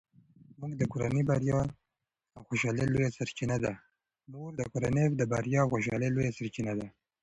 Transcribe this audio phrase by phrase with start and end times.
[0.59, 1.59] مور د کورنۍ د بریا
[2.35, 3.15] او خوشحالۍ لویه
[6.35, 6.87] سرچینه ده.